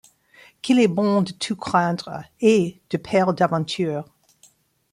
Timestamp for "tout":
1.31-1.55